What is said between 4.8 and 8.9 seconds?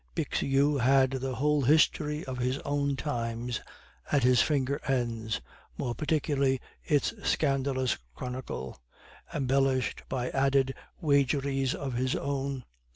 ends, more particularly its scandalous chronicle,